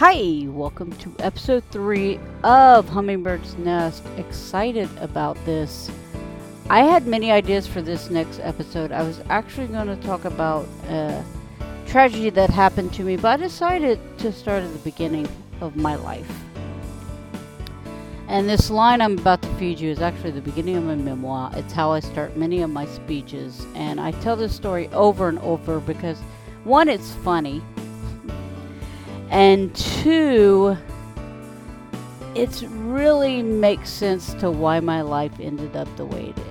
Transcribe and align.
Hi, 0.00 0.46
welcome 0.46 0.92
to 0.92 1.14
episode 1.18 1.62
three 1.70 2.18
of 2.42 2.88
Hummingbird's 2.88 3.58
Nest. 3.58 4.02
Excited 4.16 4.88
about 4.98 5.36
this. 5.44 5.90
I 6.70 6.84
had 6.84 7.06
many 7.06 7.30
ideas 7.30 7.66
for 7.66 7.82
this 7.82 8.08
next 8.08 8.40
episode. 8.42 8.92
I 8.92 9.02
was 9.02 9.20
actually 9.28 9.66
going 9.66 9.88
to 9.88 9.96
talk 9.96 10.24
about 10.24 10.66
a 10.88 11.22
tragedy 11.84 12.30
that 12.30 12.48
happened 12.48 12.94
to 12.94 13.02
me, 13.02 13.18
but 13.18 13.28
I 13.28 13.42
decided 13.42 14.00
to 14.20 14.32
start 14.32 14.62
at 14.62 14.72
the 14.72 14.78
beginning 14.78 15.28
of 15.60 15.76
my 15.76 15.96
life. 15.96 16.32
And 18.26 18.48
this 18.48 18.70
line 18.70 19.02
I'm 19.02 19.18
about 19.18 19.42
to 19.42 19.48
feed 19.56 19.78
you 19.78 19.90
is 19.90 20.00
actually 20.00 20.30
the 20.30 20.40
beginning 20.40 20.76
of 20.76 20.84
my 20.84 20.94
memoir. 20.94 21.50
It's 21.56 21.74
how 21.74 21.90
I 21.90 22.00
start 22.00 22.38
many 22.38 22.62
of 22.62 22.70
my 22.70 22.86
speeches. 22.86 23.66
And 23.74 24.00
I 24.00 24.12
tell 24.12 24.34
this 24.34 24.56
story 24.56 24.88
over 24.94 25.28
and 25.28 25.38
over 25.40 25.78
because, 25.78 26.18
one, 26.64 26.88
it's 26.88 27.12
funny 27.16 27.60
and 29.30 29.74
two, 29.74 30.76
it 32.34 32.64
really 32.68 33.42
makes 33.42 33.88
sense 33.88 34.34
to 34.34 34.50
why 34.50 34.80
my 34.80 35.00
life 35.02 35.32
ended 35.40 35.76
up 35.76 35.88
the 35.96 36.04
way 36.04 36.26
it 36.26 36.36
did. 36.36 36.44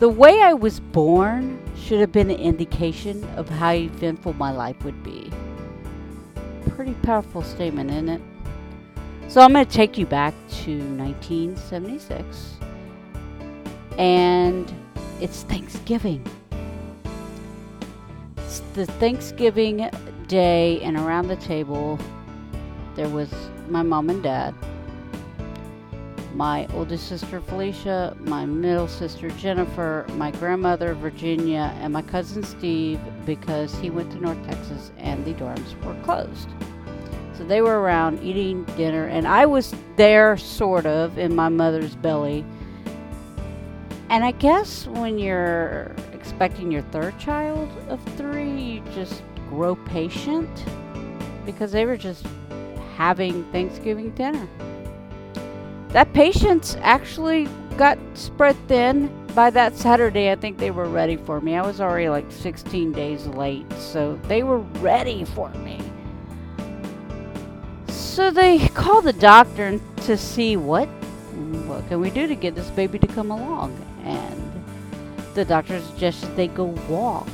The 0.00 0.08
way 0.08 0.42
I 0.42 0.54
was 0.54 0.80
born 0.80 1.62
should 1.76 2.00
have 2.00 2.12
been 2.12 2.30
an 2.30 2.40
indication 2.40 3.24
of 3.36 3.48
how 3.48 3.72
eventful 3.72 4.32
my 4.34 4.50
life 4.50 4.82
would 4.84 5.02
be. 5.02 5.30
Pretty 6.70 6.94
powerful 7.02 7.42
statement, 7.42 7.90
isn't 7.90 8.08
it? 8.08 8.20
So 9.28 9.40
I'm 9.40 9.52
going 9.52 9.66
to 9.66 9.72
take 9.72 9.96
you 9.98 10.06
back 10.06 10.34
to 10.64 10.78
1976, 10.96 12.54
and 13.98 14.72
it's 15.20 15.42
Thanksgiving 15.44 16.24
It's 18.36 18.60
the 18.74 18.86
Thanksgiving 18.86 19.90
day, 20.28 20.80
and 20.82 20.96
around 20.96 21.28
the 21.28 21.36
table, 21.36 21.98
there 22.94 23.08
was 23.08 23.32
my 23.68 23.82
mom 23.82 24.10
and 24.10 24.22
dad, 24.22 24.54
my 26.34 26.66
oldest 26.74 27.08
sister 27.08 27.40
Felicia, 27.40 28.16
my 28.20 28.44
middle 28.44 28.88
sister 28.88 29.30
Jennifer, 29.30 30.04
my 30.12 30.30
grandmother 30.32 30.94
Virginia, 30.94 31.74
and 31.80 31.92
my 31.92 32.02
cousin 32.02 32.42
Steve 32.42 33.00
because 33.24 33.74
he 33.76 33.88
went 33.88 34.10
to 34.12 34.18
North 34.18 34.42
Texas 34.46 34.92
and 34.98 35.24
the 35.24 35.32
dorms 35.34 35.82
were 35.82 35.94
closed. 36.02 36.48
So 37.36 37.44
they 37.44 37.60
were 37.60 37.80
around 37.80 38.22
eating 38.22 38.64
dinner, 38.76 39.06
and 39.06 39.26
I 39.26 39.46
was 39.46 39.74
there, 39.96 40.36
sort 40.36 40.86
of, 40.86 41.18
in 41.18 41.34
my 41.34 41.48
mother's 41.48 41.94
belly. 41.94 42.44
And 44.08 44.24
I 44.24 44.30
guess 44.30 44.86
when 44.86 45.18
you're 45.18 45.94
expecting 46.12 46.70
your 46.70 46.82
third 46.82 47.18
child 47.18 47.68
of 47.88 48.00
three, 48.16 48.50
you 48.50 48.82
just 48.94 49.22
grow 49.48 49.76
patient 49.76 50.64
because 51.44 51.72
they 51.72 51.86
were 51.86 51.96
just 51.96 52.26
having 52.96 53.44
Thanksgiving 53.52 54.10
dinner. 54.10 54.48
That 55.88 56.12
patience 56.12 56.76
actually 56.80 57.48
got 57.76 57.98
spread 58.14 58.56
thin 58.68 59.10
by 59.34 59.50
that 59.50 59.76
Saturday. 59.76 60.30
I 60.30 60.36
think 60.36 60.58
they 60.58 60.70
were 60.70 60.88
ready 60.88 61.16
for 61.16 61.40
me. 61.40 61.54
I 61.56 61.62
was 61.62 61.80
already 61.80 62.08
like 62.08 62.30
16 62.30 62.92
days 62.92 63.26
late, 63.26 63.70
so 63.74 64.18
they 64.24 64.42
were 64.42 64.58
ready 64.58 65.24
for 65.24 65.50
me. 65.50 65.80
So 67.88 68.30
they 68.30 68.68
called 68.68 69.04
the 69.04 69.12
doctor 69.12 69.78
to 70.06 70.16
see 70.16 70.56
what 70.56 70.88
what 71.66 71.86
can 71.88 72.00
we 72.00 72.10
do 72.10 72.26
to 72.26 72.34
get 72.34 72.54
this 72.54 72.70
baby 72.70 72.98
to 72.98 73.06
come 73.06 73.30
along 73.30 73.76
and 74.04 74.46
the 75.34 75.44
doctor 75.44 75.80
suggested 75.80 76.34
they 76.34 76.48
go 76.48 76.64
walk 76.88 77.28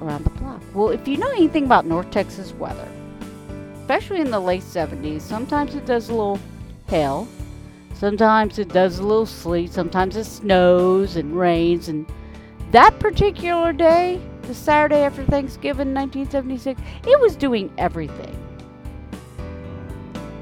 around 0.00 0.24
the 0.24 0.30
block. 0.30 0.60
Well, 0.74 0.90
if 0.90 1.06
you 1.06 1.16
know 1.16 1.30
anything 1.30 1.64
about 1.64 1.86
North 1.86 2.10
Texas 2.10 2.52
weather, 2.52 2.88
especially 3.80 4.20
in 4.20 4.30
the 4.30 4.40
late 4.40 4.62
70s, 4.62 5.20
sometimes 5.20 5.74
it 5.74 5.86
does 5.86 6.08
a 6.08 6.12
little 6.12 6.38
hail, 6.88 7.28
sometimes 7.94 8.58
it 8.58 8.68
does 8.68 8.98
a 8.98 9.02
little 9.02 9.26
sleet, 9.26 9.72
sometimes 9.72 10.16
it 10.16 10.24
snows 10.24 11.16
and 11.16 11.38
rains. 11.38 11.88
And 11.88 12.06
that 12.70 12.98
particular 12.98 13.72
day, 13.72 14.20
the 14.42 14.54
Saturday 14.54 15.02
after 15.02 15.24
Thanksgiving 15.24 15.94
1976, 15.94 16.80
it 17.06 17.20
was 17.20 17.36
doing 17.36 17.72
everything. 17.78 18.40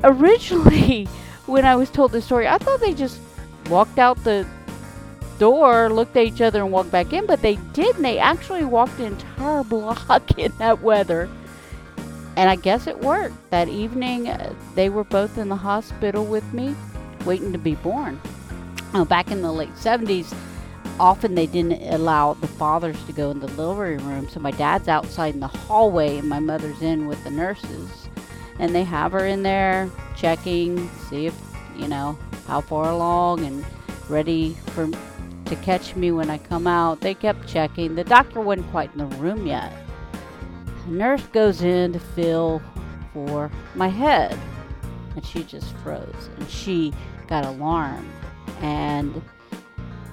Originally, 0.05 1.05
when 1.47 1.65
I 1.65 1.77
was 1.77 1.91
told 1.91 2.12
the 2.12 2.23
story, 2.23 2.47
I 2.49 2.59
thought 2.59 2.81
they 2.81 2.95
just 2.95 3.21
walked 3.69 3.99
out 3.99 4.23
the 4.25 4.47
door, 5.43 5.91
looked 5.91 6.17
at 6.17 6.25
each 6.25 6.41
other, 6.41 6.61
and 6.61 6.71
walked 6.71 6.93
back 6.93 7.13
in, 7.13 7.27
but 7.27 7.43
they 7.43 7.57
didn't. 7.73 8.03
They 8.03 8.17
actually 8.21 8.65
walked 8.65 8.97
the 8.97 9.07
entire 9.07 9.65
block 9.75 10.39
in 10.39 10.53
that 10.59 10.83
weather. 10.83 11.29
And 12.37 12.49
I 12.49 12.55
guess 12.55 12.87
it 12.87 13.01
worked. 13.01 13.35
That 13.51 13.69
evening, 13.69 14.29
uh, 14.29 14.55
they 14.77 14.89
were 14.89 15.03
both 15.03 15.39
in 15.39 15.49
the 15.49 15.57
hospital 15.57 16.25
with 16.25 16.55
me, 16.55 16.77
waiting 17.25 17.51
to 17.51 17.59
be 17.59 17.75
born. 17.75 18.21
Now, 18.95 19.05
back 19.05 19.33
in 19.33 19.43
the 19.43 19.51
late 19.51 19.75
70s, 19.75 20.33
often 21.01 21.35
they 21.35 21.47
didn't 21.47 21.83
allow 21.93 22.35
the 22.35 22.47
fathers 22.47 23.03
to 23.07 23.13
go 23.13 23.33
in 23.33 23.41
the 23.41 23.49
delivery 23.49 23.97
room. 23.97 24.29
So 24.29 24.39
my 24.39 24.53
dad's 24.53 24.87
outside 24.87 25.35
in 25.35 25.41
the 25.41 25.49
hallway, 25.49 26.19
and 26.19 26.29
my 26.29 26.39
mother's 26.39 26.81
in 26.83 27.09
with 27.09 27.23
the 27.25 27.33
nurses. 27.33 27.91
And 28.61 28.73
they 28.73 28.85
have 28.85 29.11
her 29.11 29.27
in 29.27 29.43
there 29.43 29.91
checking, 30.17 30.89
see 31.11 31.27
if, 31.27 31.35
you 31.77 31.89
know, 31.89 32.17
how 32.47 32.61
far 32.61 32.91
along 32.91 33.45
and 33.45 33.65
ready 34.09 34.55
for 34.67 34.89
to 35.55 35.63
catch 35.63 35.95
me 35.95 36.11
when 36.11 36.31
I 36.31 36.39
come 36.39 36.67
out. 36.67 37.01
They 37.01 37.15
kept 37.15 37.47
checking. 37.47 37.95
The 37.95 38.05
doctor 38.05 38.41
wasn't 38.41 38.71
quite 38.71 38.91
in 38.93 38.99
the 38.99 39.17
room 39.17 39.47
yet. 39.47 39.73
The 40.87 40.93
nurse 40.93 41.23
goes 41.27 41.63
in 41.63 41.93
to 41.93 42.01
feel 42.01 42.63
for 43.13 43.51
my 43.75 43.89
head, 43.89 44.39
and 45.15 45.25
she 45.25 45.45
just 45.45 45.75
froze. 45.77 46.31
And 46.39 46.49
she 46.49 46.95
got 47.27 47.45
alarmed. 47.45 48.09
And 48.61 49.21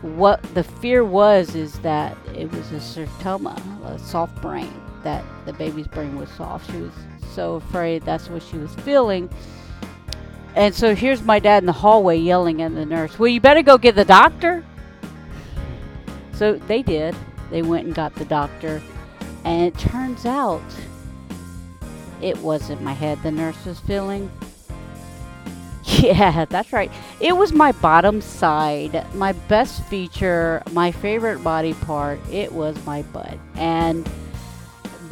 what 0.02 0.44
the 0.54 0.64
fear 0.64 1.06
was 1.06 1.56
is 1.56 1.80
that 1.80 2.18
it 2.36 2.52
was 2.52 2.72
a 2.72 2.76
ceratoma, 2.76 3.56
a 3.86 3.98
soft 3.98 4.42
brain, 4.42 4.74
that 5.04 5.24
the 5.46 5.54
baby's 5.54 5.88
brain 5.88 6.18
was 6.18 6.30
soft. 6.32 6.70
She 6.70 6.78
was 6.82 6.94
so 7.34 7.56
afraid 7.56 8.04
that's 8.04 8.30
what 8.30 8.44
she 8.44 8.58
was 8.58 8.74
feeling. 8.76 9.30
And 10.56 10.76
so 10.76 10.96
here's 10.96 11.22
my 11.22 11.40
dad 11.40 11.64
in 11.64 11.68
the 11.68 11.72
hallway 11.72 12.18
yelling 12.18 12.62
at 12.62 12.76
the 12.76 12.86
nurse, 12.86 13.18
Well, 13.18 13.30
you 13.30 13.40
better 13.40 13.62
go 13.62 13.78
get 13.78 13.96
the 13.96 14.04
doctor. 14.04 14.66
So 16.40 16.54
they 16.54 16.84
did. 16.84 17.18
They 17.52 17.64
went 17.64 17.86
and 17.86 17.94
got 17.94 18.16
the 18.16 18.24
doctor, 18.24 18.82
and 19.44 19.62
it 19.62 19.78
turns 19.78 20.26
out 20.26 20.64
it 22.22 22.38
wasn't 22.38 22.82
my 22.82 22.94
head 22.94 23.22
the 23.24 23.32
nurse 23.32 23.66
was 23.66 23.80
feeling. 23.82 24.32
Yeah, 26.02 26.46
that's 26.46 26.72
right. 26.72 26.90
It 27.20 27.36
was 27.36 27.52
my 27.52 27.74
bottom 27.74 28.22
side, 28.22 29.06
my 29.16 29.34
best 29.34 29.84
feature, 29.88 30.64
my 30.72 30.92
favorite 30.92 31.44
body 31.44 31.74
part. 31.74 32.20
It 32.32 32.54
was 32.54 32.78
my 32.86 33.02
butt. 33.02 33.38
And 33.56 34.10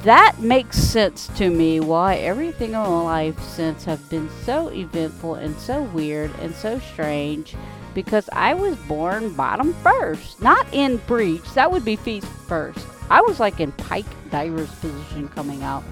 that 0.04 0.40
makes 0.40 0.78
sense 0.78 1.28
to 1.40 1.50
me 1.50 1.82
why 1.82 2.16
everything 2.18 2.70
in 2.70 2.80
my 2.80 3.02
life 3.02 3.38
since 3.44 3.84
have 3.84 4.10
been 4.10 4.30
so 4.46 4.70
eventful 4.70 5.36
and 5.36 5.60
so 5.60 5.82
weird 5.82 6.32
and 6.40 6.56
so 6.56 6.80
strange 6.80 7.54
because 7.98 8.30
I 8.32 8.54
was 8.54 8.76
born 8.76 9.34
bottom 9.34 9.74
first, 9.74 10.40
not 10.40 10.72
in 10.72 10.98
breech. 11.08 11.44
That 11.56 11.72
would 11.72 11.84
be 11.84 11.96
feet 11.96 12.24
first. 12.24 12.86
I 13.10 13.22
was 13.22 13.40
like 13.40 13.60
in 13.60 13.72
pike 13.72 14.06
diver's 14.30 14.70
position 14.76 15.28
coming 15.30 15.64
out. 15.64 15.84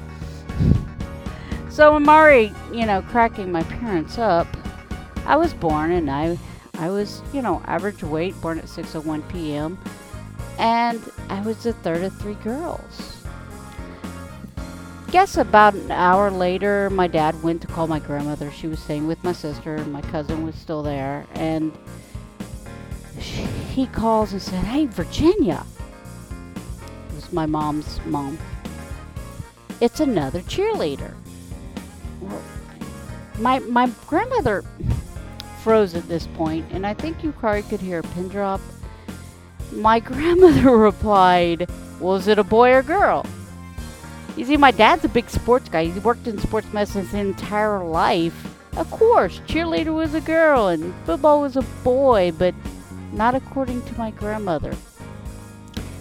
So 1.67 1.95
I'm 1.95 2.07
already, 2.07 2.53
you 2.71 2.85
know, 2.85 3.01
cracking 3.01 3.51
my 3.51 3.63
parents 3.63 4.19
up. 4.19 4.45
I 5.25 5.35
was 5.35 5.55
born 5.55 5.94
and 5.94 6.11
I, 6.11 6.38
I 6.75 6.89
was, 6.89 7.23
you 7.33 7.41
know, 7.41 7.63
average 7.65 8.03
weight, 8.03 8.39
born 8.39 8.59
at 8.59 8.65
6:01 8.65 9.27
p.m. 9.29 9.79
And 10.59 11.01
I 11.29 11.41
was 11.41 11.63
the 11.63 11.73
third 11.73 12.03
of 12.03 12.15
three 12.18 12.35
girls. 12.35 13.14
Guess 15.15 15.38
about 15.38 15.75
an 15.75 15.91
hour 15.91 16.29
later, 16.29 16.89
my 16.89 17.07
dad 17.07 17.41
went 17.41 17.62
to 17.62 17.67
call 17.67 17.88
my 17.88 18.00
grandmother. 18.00 18.51
She 18.51 18.67
was 18.67 18.79
staying 18.79 19.07
with 19.07 19.23
my 19.23 19.31
sister, 19.31 19.75
and 19.75 19.94
my 19.94 20.01
cousin 20.01 20.45
was 20.45 20.56
still 20.56 20.83
there. 20.83 21.25
And 21.35 21.71
he 23.71 23.88
calls 23.88 24.33
and 24.33 24.41
said, 24.41 24.65
Hey, 24.65 24.88
Virginia. 24.88 25.65
It 27.07 27.15
was 27.15 27.31
my 27.31 27.45
mom's 27.45 28.01
mom. 28.06 28.38
It's 29.79 30.01
another 30.01 30.41
cheerleader. 30.41 31.13
My, 33.39 33.59
my 33.59 33.89
grandmother 34.07 34.65
froze 35.63 35.95
at 35.95 36.09
this 36.09 36.27
point, 36.27 36.65
and 36.71 36.85
I 36.85 36.94
think 36.94 37.23
you 37.23 37.31
probably 37.31 37.61
could 37.61 37.79
hear 37.79 38.00
a 38.00 38.03
pin 38.03 38.27
drop. 38.27 38.59
My 39.71 40.00
grandmother 40.11 40.75
replied, 40.75 41.69
Was 42.01 42.27
it 42.27 42.38
a 42.38 42.44
boy 42.44 42.73
or 42.73 42.83
girl? 42.83 43.25
You 44.35 44.43
see, 44.45 44.57
my 44.57 44.71
dad's 44.71 45.05
a 45.05 45.09
big 45.09 45.29
sports 45.29 45.69
guy. 45.69 45.85
He's 45.85 46.03
worked 46.03 46.27
in 46.27 46.37
sports 46.39 46.71
medicine 46.73 47.05
his 47.05 47.13
entire 47.13 47.83
life. 47.83 48.35
Of 48.75 48.91
course, 48.91 49.39
cheerleader 49.47 49.93
was 49.93 50.13
a 50.13 50.21
girl 50.21 50.67
and 50.67 50.93
football 51.05 51.39
was 51.39 51.55
a 51.55 51.61
boy, 51.83 52.33
but 52.37 52.53
not 53.13 53.33
according 53.33 53.81
to 53.83 53.97
my 53.97 54.11
grandmother. 54.11 54.75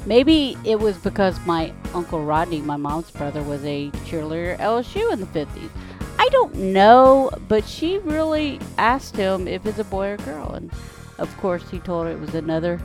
Maybe 0.07 0.57
it 0.65 0.81
was 0.81 0.97
because 0.99 1.39
my 1.47 1.73
Uncle 1.95 2.25
Rodney, 2.25 2.61
my 2.61 2.77
mom's 2.77 3.11
brother, 3.13 3.43
was 3.43 3.65
a 3.65 3.91
cheerleader 4.05 4.55
at 4.55 4.61
LSU 4.61 5.13
in 5.13 5.21
the 5.21 5.27
50s. 5.27 5.71
I 6.19 6.29
don't 6.31 6.55
know, 6.57 7.31
but 7.49 7.65
she 7.65 7.99
really 7.99 8.59
asked 8.79 9.17
him 9.17 9.47
if 9.47 9.65
it's 9.65 9.79
a 9.79 9.85
boy 9.85 10.09
or 10.09 10.17
girl. 10.19 10.53
And 10.55 10.73
of 11.19 11.35
course, 11.39 11.69
he 11.71 11.79
told 11.79 12.07
her 12.07 12.13
it 12.13 12.21
was 12.21 12.35
another 12.35 12.81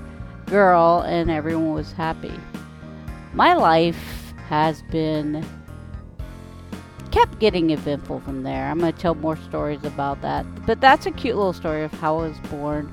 girl, 0.45 1.01
and 1.01 1.31
everyone 1.31 1.73
was 1.73 1.91
happy. 1.91 2.33
My 3.33 3.53
life 3.53 4.19
has 4.49 4.81
been 4.81 5.45
kept 7.11 7.37
getting 7.39 7.69
eventful 7.69 8.19
from 8.21 8.41
there. 8.41 8.65
I'm 8.65 8.79
going 8.79 8.91
to 8.91 8.99
tell 8.99 9.13
more 9.13 9.37
stories 9.37 9.83
about 9.83 10.21
that. 10.23 10.43
But 10.65 10.81
that's 10.81 11.05
a 11.05 11.11
cute 11.11 11.35
little 11.35 11.53
story 11.53 11.83
of 11.83 11.91
how 11.93 12.17
I 12.19 12.29
was 12.29 12.39
born. 12.49 12.91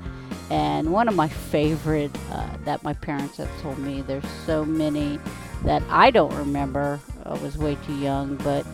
And 0.51 0.93
one 0.93 1.07
of 1.07 1.15
my 1.15 1.27
favorite 1.27 2.15
uh, 2.31 2.47
that 2.65 2.83
my 2.83 2.93
parents 2.93 3.37
have 3.37 3.49
told 3.61 3.79
me. 3.79 4.01
There's 4.01 4.27
so 4.45 4.63
many 4.63 5.19
that 5.63 5.81
I 5.89 6.11
don't 6.11 6.33
remember. 6.35 6.99
I 7.25 7.33
was 7.33 7.57
way 7.57 7.75
too 7.87 7.97
young, 7.97 8.35
but 8.37 8.65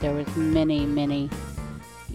there 0.00 0.14
was 0.14 0.26
many, 0.34 0.86
many, 0.86 1.28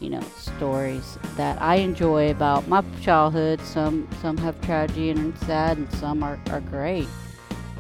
you 0.02 0.10
know, 0.10 0.24
stories 0.38 1.20
that 1.38 1.62
I 1.62 1.76
enjoy 1.76 2.32
about 2.32 2.68
my 2.68 2.84
childhood. 3.00 3.62
Some 3.62 4.10
some 4.22 4.38
have 4.38 4.60
tragedy 4.62 5.12
and 5.12 5.38
sad, 5.40 5.78
and 5.78 5.92
some 5.94 6.24
are, 6.24 6.40
are 6.50 6.62
great 6.62 7.08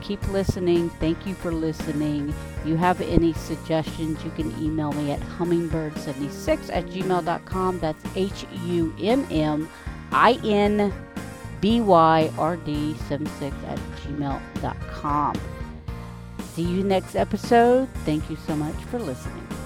keep 0.05 0.25
listening. 0.29 0.89
Thank 0.91 1.25
you 1.25 1.33
for 1.33 1.51
listening. 1.51 2.33
You 2.63 2.75
have 2.77 3.01
any 3.01 3.33
suggestions, 3.33 4.23
you 4.23 4.31
can 4.31 4.51
email 4.63 4.91
me 4.93 5.11
at 5.11 5.19
hummingbird76 5.19 6.69
at 6.71 6.85
gmail.com. 6.85 7.79
That's 7.79 8.03
H 8.15 8.45
U 8.65 8.93
M 9.01 9.25
M 9.31 9.69
I 10.11 10.39
N 10.43 10.93
B 11.61 11.81
Y 11.81 12.31
R 12.37 12.57
D 12.57 12.95
76 13.07 13.55
at 13.67 13.79
gmail.com. 14.03 15.35
See 16.53 16.63
you 16.63 16.83
next 16.83 17.15
episode. 17.15 17.89
Thank 18.05 18.29
you 18.29 18.37
so 18.47 18.55
much 18.55 18.75
for 18.85 18.99
listening. 18.99 19.64